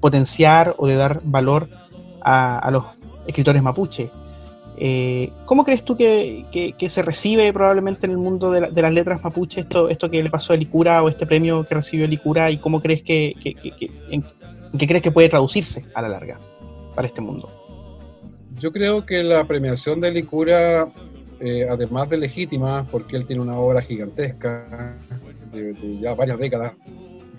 [0.00, 1.68] potenciar o de dar valor
[2.22, 2.84] a los
[3.26, 4.10] escritores mapuche.
[4.78, 9.60] Eh, ¿Cómo crees tú que, se recibe probablemente en el mundo de, las letras mapuche
[9.60, 12.80] esto, esto que le pasó a Licura o este premio que recibió Licura y cómo
[12.82, 13.34] crees que,
[14.78, 16.38] qué crees que puede traducirse a la larga
[16.94, 17.48] para este mundo?
[18.60, 20.86] Yo creo que la premiación de Licura,
[21.40, 24.96] eh, además de legítima, porque él tiene una obra gigantesca
[25.52, 26.72] de, de ya varias décadas,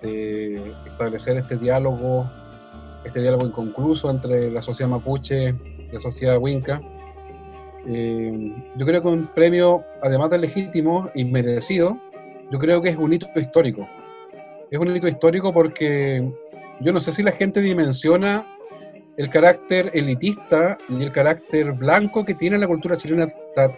[0.02, 2.30] de establecer este diálogo,
[3.04, 5.56] este diálogo inconcluso entre la sociedad mapuche
[5.90, 6.82] y la sociedad huinca,
[7.90, 11.98] eh, yo creo que un premio, además de legítimo y merecido,
[12.52, 13.88] yo creo que es un hito histórico.
[14.70, 16.30] Es un hito histórico porque
[16.80, 18.46] yo no sé si la gente dimensiona
[19.18, 23.28] el carácter elitista y el carácter blanco que tiene la cultura chilena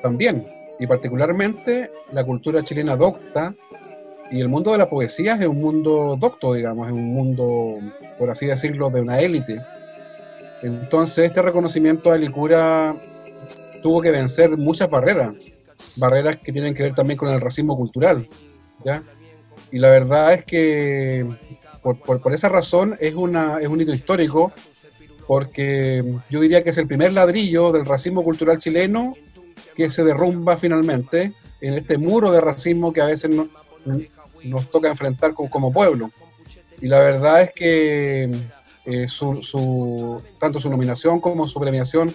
[0.01, 0.45] también,
[0.79, 3.53] y particularmente la cultura chilena docta,
[4.31, 7.79] y el mundo de la poesía es un mundo docto, digamos, es un mundo,
[8.17, 9.59] por así decirlo, de una élite.
[10.61, 12.95] Entonces, este reconocimiento a Licura
[13.81, 15.33] tuvo que vencer muchas barreras,
[15.95, 18.27] barreras que tienen que ver también con el racismo cultural,
[18.83, 19.01] ¿ya?
[19.71, 21.25] Y la verdad es que
[21.97, 24.51] por, esa razón es, una, es un hito histórico,
[25.27, 29.15] porque yo diría que es el primer ladrillo del racismo cultural chileno
[29.75, 33.31] que se derrumba finalmente en este muro de racismo que a veces
[34.43, 36.11] nos toca enfrentar como, pueblo.
[36.81, 38.29] Y la verdad es que
[38.85, 42.13] eh, su, su, tanto su nominación como su premiación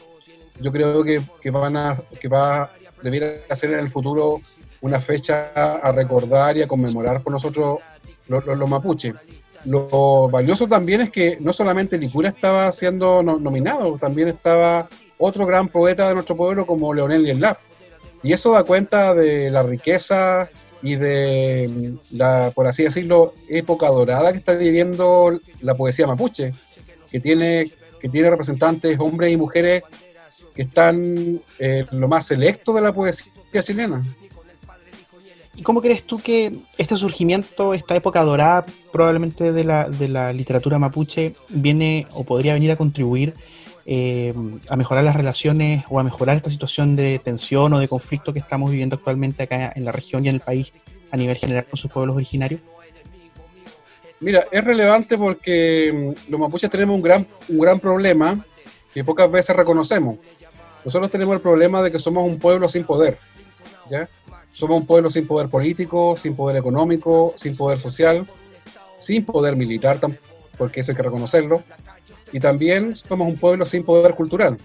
[0.61, 2.71] yo creo que, que, van a, que va
[3.03, 4.41] debiera ser en el futuro
[4.81, 7.81] una fecha a recordar y a conmemorar por nosotros
[8.29, 9.15] los, los, mapuches.
[9.65, 15.69] Lo valioso también es que no solamente Licura estaba siendo nominado, también estaba otro gran
[15.69, 17.59] poeta de nuestro pueblo como Leonel Yelap.
[18.23, 20.49] Y eso da cuenta de la riqueza
[20.83, 26.53] y de la, por así decirlo, época dorada que está viviendo la poesía mapuche,
[27.11, 29.83] que tiene, que tiene representantes, hombres y mujeres
[30.55, 34.03] que están eh, lo más selecto de la poesía chilena.
[35.57, 40.33] ¿Y cómo crees tú que este surgimiento, esta época dorada probablemente de la, de la
[40.33, 43.35] literatura mapuche, viene o podría venir a contribuir
[43.87, 44.33] eh,
[44.71, 48.39] a mejorar las relaciones o a mejorar esta situación de tensión o de conflicto que
[48.39, 50.73] estamos viviendo actualmente acá en la región y en el país
[51.11, 52.63] a nivel general con sus pueblos originarios?
[54.21, 58.43] Mira, es relevante porque mm, los mapuches tenemos un gran, un gran problema
[58.93, 60.17] que pocas veces reconocemos.
[60.85, 63.19] Nosotros tenemos el problema de que somos un pueblo sin poder.
[63.91, 64.09] ¿ya?
[64.55, 68.25] Somos un pueblo sin poder político, sin poder económico, sin poder social,
[68.97, 69.99] sin poder militar,
[70.57, 71.65] porque eso hay que reconocerlo.
[72.33, 74.57] Y también somos un pueblo sin poder cultural.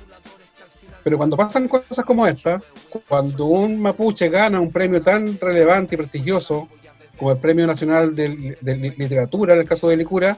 [1.04, 2.62] Pero cuando pasan cosas como esta,
[3.08, 6.68] cuando un mapuche gana un premio tan relevante y prestigioso
[7.18, 8.30] como el Premio Nacional de,
[8.96, 10.38] Literatura, en el caso de Licura,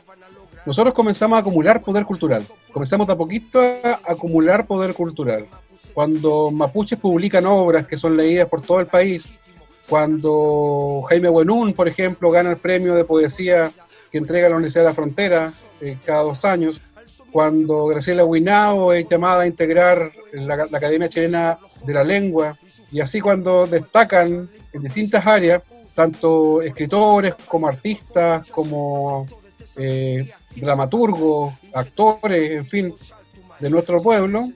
[0.66, 2.45] nosotros comenzamos a acumular poder cultural.
[2.72, 5.45] Comenzamos de a poquito a acumular poder cultural.
[5.93, 9.28] Cuando mapuches publican obras que son leídas por todo el país,
[9.91, 13.73] cuando Jaime Buenún, por ejemplo, gana el premio de poesía
[14.09, 16.79] que entrega la Universidad de la Frontera eh, cada dos años,
[17.29, 22.57] cuando Graciela Huinao es llamada a integrar la, Academia Chilena de la Lengua,
[22.89, 25.61] y así cuando destacan en distintas áreas,
[25.93, 29.27] tanto escritores como artistas, como
[29.75, 32.95] eh, dramaturgos, actores, en fin,
[33.59, 34.47] de nuestro pueblo,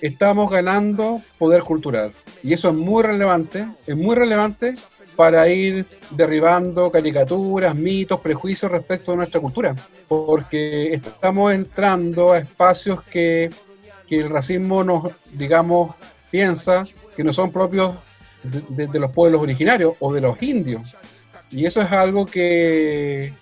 [0.00, 2.14] estamos ganando poder cultural.
[2.42, 4.74] Y eso es muy relevante, es muy relevante
[5.16, 9.74] para ir derribando caricaturas, mitos, prejuicios respecto a nuestra cultura,
[10.08, 13.50] porque estamos entrando a espacios que,
[14.08, 15.94] que el racismo nos, digamos,
[16.30, 16.84] piensa
[17.14, 17.92] que no son propios
[18.42, 20.96] de, los pueblos originarios o de los indios.
[21.50, 23.34] Y eso es algo que,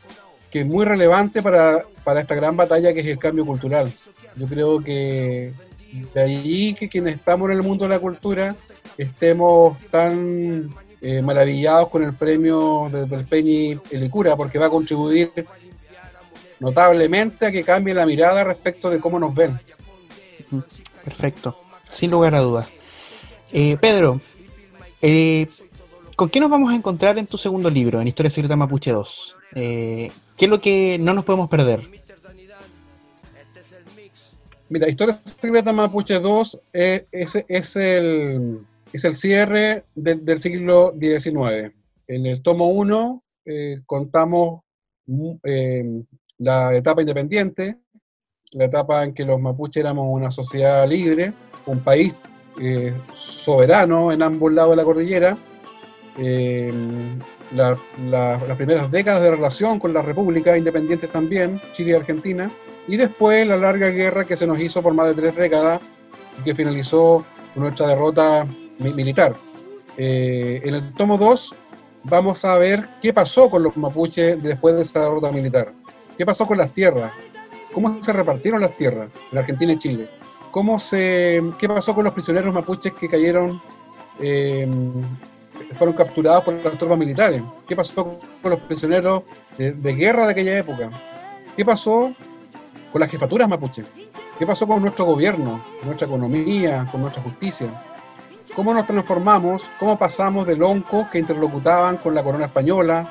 [0.51, 3.93] que es muy relevante para, para, esta gran batalla que es el cambio cultural.
[4.35, 5.53] Yo creo que
[6.15, 8.57] de ahí que quienes estamos en el mundo de la cultura
[8.97, 15.32] estemos tan eh, maravillados con el premio de, del Peñi Elicura, porque va a contribuir
[16.61, 19.59] notablemente a que cambie la mirada respecto de cómo nos ven.
[21.05, 21.59] Perfecto,
[21.89, 22.68] sin lugar a dudas.
[23.53, 24.20] Eh, Pedro,
[25.01, 25.47] eh,
[26.16, 29.36] ¿con qué nos vamos a encontrar en tu segundo libro, en Historia Secreta Mapuche 2?
[29.55, 31.89] Eh, ¿Qué es lo que no nos podemos perder?
[34.68, 38.61] Mira, Historia Secreta Mapuche 2 es, es, es, el,
[38.93, 41.74] es el cierre del, del siglo XIX.
[42.07, 44.62] En el tomo 1 eh, contamos
[45.45, 46.03] eh,
[46.39, 47.78] la etapa independiente,
[48.53, 51.32] la etapa en que los mapuches éramos una sociedad libre,
[51.66, 52.14] un país
[52.61, 55.39] eh, soberano en ambos lados de la cordillera,
[56.18, 56.72] eh,
[57.55, 62.51] la, la, las primeras décadas de relación con las repúblicas independientes también, Chile y Argentina,
[62.86, 65.80] y después la larga guerra que se nos hizo por más de tres décadas
[66.39, 67.24] y que finalizó
[67.55, 68.47] nuestra derrota
[68.79, 69.37] militar.
[69.97, 71.55] Eh, en el tomo 2
[72.05, 75.72] vamos a ver qué pasó con los mapuches después de esa derrota militar,
[76.16, 77.12] qué pasó con las tierras,
[77.72, 80.09] cómo se repartieron las tierras en Argentina y Chile,
[80.51, 83.61] cómo se, qué pasó con los prisioneros mapuches que cayeron,
[84.20, 84.68] eh,
[85.76, 89.22] fueron capturados por las tropas militares, qué pasó con los prisioneros
[89.57, 90.91] de, de guerra de aquella época,
[91.57, 92.14] qué pasó
[92.93, 93.85] con las jefaturas mapuches,
[94.39, 97.68] qué pasó con nuestro gobierno, nuestra economía, con nuestra justicia,
[98.55, 103.09] cómo nos transformamos, cómo pasamos de loncos que interlocutaban con la corona española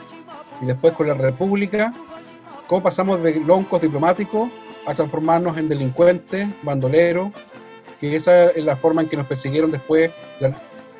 [0.61, 1.93] y después con la república,
[2.67, 4.49] cómo pasamos de loncos diplomáticos
[4.85, 7.29] a transformarnos en delincuentes, bandoleros,
[7.99, 10.53] que esa es la forma en que nos persiguieron después la,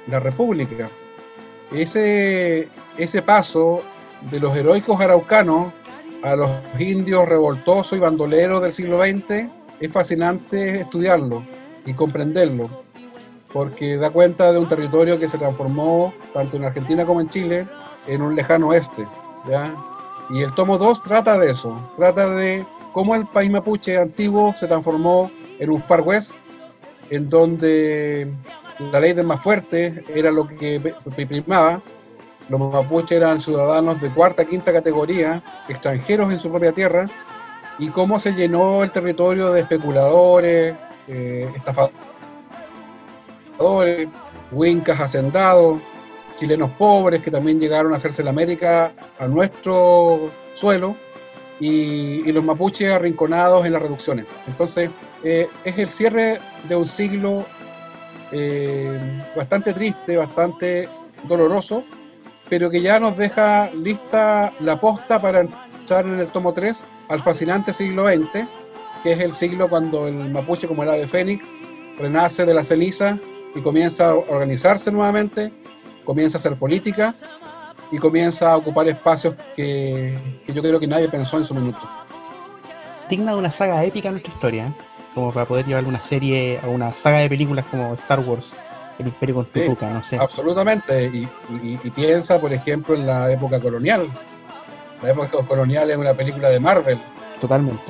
[0.07, 0.89] la República.
[1.71, 3.83] Ese, ese paso
[4.29, 5.73] de los heroicos araucanos
[6.23, 9.47] a los indios revoltosos y bandoleros del siglo XX
[9.79, 11.43] es fascinante estudiarlo
[11.85, 12.86] y comprenderlo,
[13.51, 17.67] porque da cuenta de un territorio que se transformó, tanto en Argentina como en Chile,
[18.05, 19.07] en un lejano oeste.
[19.47, 19.73] ¿ya?
[20.29, 24.67] Y el tomo 2 trata de eso, trata de cómo el país mapuche antiguo se
[24.67, 26.33] transformó en un Far West,
[27.09, 28.31] en donde
[28.91, 30.93] la ley del más fuerte era lo que
[31.27, 31.81] primaba,
[32.49, 37.05] los mapuches eran ciudadanos de cuarta, quinta categoría, extranjeros en su propia tierra,
[37.79, 40.75] y cómo se llenó el territorio de especuladores,
[41.07, 41.97] eh, estafadores,
[44.51, 45.81] huincas hacendados,
[46.37, 50.95] chilenos pobres que también llegaron a hacerse la América a nuestro suelo,
[51.59, 54.25] y, los mapuches arrinconados en las reducciones.
[54.47, 54.89] Entonces,
[55.23, 57.45] eh, es el cierre de un siglo
[58.31, 58.99] eh,
[59.35, 60.87] bastante triste, bastante
[61.23, 61.83] doloroso,
[62.49, 67.21] pero que ya nos deja lista la posta para entrar en el tomo 3 al
[67.21, 68.45] fascinante siglo XX,
[69.03, 71.49] que es el siglo cuando el mapuche, como era de Fénix,
[71.97, 73.17] renace de la ceniza
[73.57, 75.51] y comienza a organizarse nuevamente,
[76.05, 77.13] comienza a hacer política
[77.91, 81.79] y comienza a ocupar espacios que, que yo creo que nadie pensó en su minuto.
[83.09, 84.73] Digna de una saga épica en nuestra historia, ¿eh?
[85.13, 88.55] como para poder llevar una serie a una saga de películas como Star Wars,
[88.99, 90.17] El Imperio con Sí, no sé.
[90.17, 91.27] Absolutamente, y,
[91.63, 94.07] y- y piensa, por ejemplo, en la época colonial.
[95.01, 96.99] La época colonial es una película de Marvel.
[97.39, 97.83] Totalmente.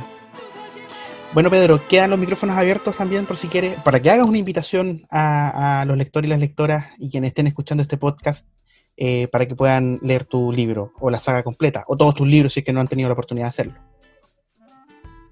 [1.34, 5.06] Bueno, Pedro, quedan los micrófonos abiertos también por si quieres, para que hagas una invitación
[5.12, 8.48] a, los lectores y las lectoras y quienes estén escuchando este podcast
[8.96, 12.54] eh, para que puedan leer tu libro o la saga completa, o todos tus libros
[12.54, 13.74] si es que no han tenido la oportunidad de hacerlo.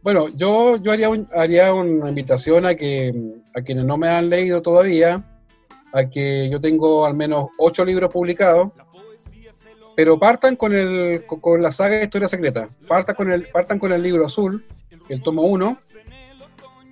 [0.03, 3.11] Bueno, yo, yo haría, un- haría una invitación a que
[3.55, 5.23] a quienes no me han leído todavía,
[5.93, 8.71] a que yo tengo al menos ocho libros publicados
[9.95, 12.69] pero partan con, el, con, la saga de Historia Secreta.
[12.87, 14.63] Partan con, el, partan con el libro azul,
[15.09, 15.77] el tomo 1,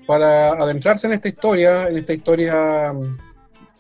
[0.05, 3.17] para adentrarse en esta historia, en esta historia mm,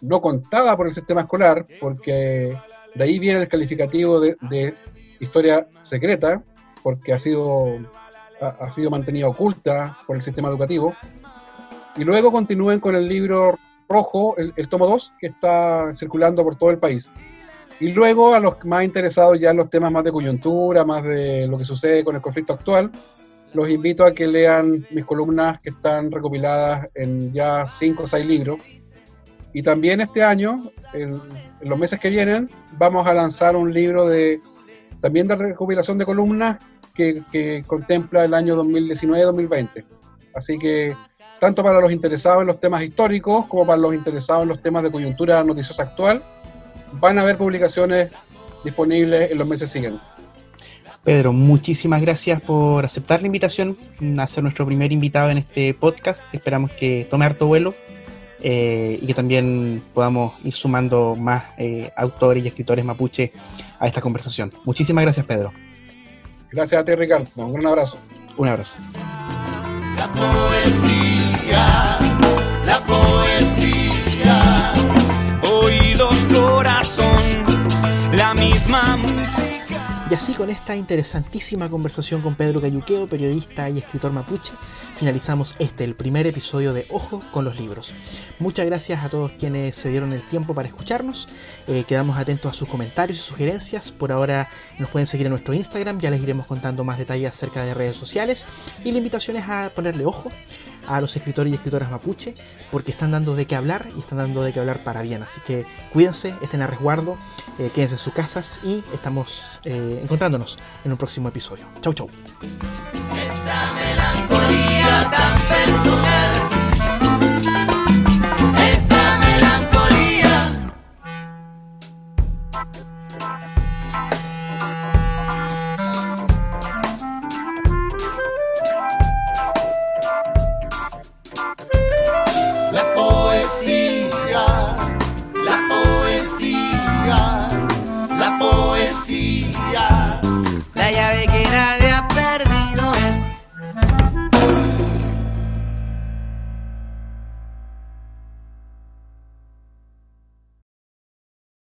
[0.01, 2.57] no contada por el sistema escolar, porque
[2.95, 4.75] de ahí viene el calificativo de,
[5.19, 6.43] historia secreta,
[6.81, 7.79] porque ha sido,
[8.41, 10.93] ha, sido mantenida oculta por el sistema educativo.
[11.95, 13.57] Y luego continúen con el libro
[13.87, 17.09] rojo, el, tomo 2, que está circulando por todo el país.
[17.79, 21.47] Y luego a los más interesados ya en los temas más de coyuntura, más de
[21.47, 22.91] lo que sucede con el conflicto actual,
[23.53, 28.25] los invito a que lean mis columnas que están recopiladas en ya cinco o seis
[28.25, 28.59] libros.
[29.53, 31.21] Y también este año, en,
[31.61, 34.39] los meses que vienen, vamos a lanzar un libro de
[34.99, 36.57] también de recopilación de columnas
[36.95, 39.83] que, que contempla el año 2019-2020.
[40.33, 40.95] Así que
[41.39, 44.81] tanto para los interesados en los temas históricos como para los interesados en los temas
[44.81, 46.23] de coyuntura noticiosa actual,
[46.93, 48.11] van a haber publicaciones
[48.63, 50.12] disponibles en los meses siguientes.
[51.03, 53.77] Pedro, muchísimas gracias por aceptar la invitación
[54.17, 56.23] a ser nuestro primer invitado en este podcast.
[56.31, 57.75] Esperamos que tome harto vuelo
[58.41, 63.33] eh, y que también podamos ir sumando más eh, autores y escritores mapuche
[63.79, 64.51] a esta conversación.
[64.63, 65.51] Muchísimas gracias, Pedro.
[66.51, 67.27] Gracias a ti, Ricardo.
[67.35, 67.97] Un gran abrazo.
[68.37, 68.77] Un abrazo.
[69.97, 71.02] La poesía,
[80.13, 84.51] Y así con esta interesantísima conversación con Pedro Cayuqueo, periodista y escritor mapuche,
[84.95, 87.95] finalizamos este, el primer episodio de Ojo con los libros.
[88.37, 91.27] Muchas gracias a todos quienes se dieron el tiempo para escucharnos.
[91.67, 93.91] Eh, quedamos atentos a sus comentarios y sugerencias.
[93.91, 97.63] Por ahora nos pueden seguir en nuestro Instagram, ya les iremos contando más detalles acerca
[97.63, 98.45] de redes sociales.
[98.85, 100.31] Y la invitación es a ponerle ojo
[100.87, 102.33] a los escritores y escritoras mapuche,
[102.71, 105.23] porque están dando de qué hablar y están dando de qué hablar para bien.
[105.23, 107.17] Así que cuídense, estén a resguardo,
[107.59, 111.65] eh, quédense en sus casas y estamos eh, encontrándonos en un próximo episodio.
[111.81, 112.09] Chau, chau.